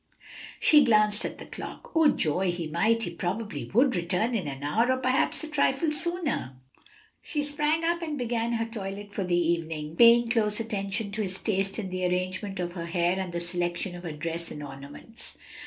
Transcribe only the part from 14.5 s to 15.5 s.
ornaments.